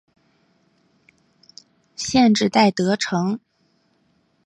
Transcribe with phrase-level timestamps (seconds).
[1.95, 3.39] 县治戴德城。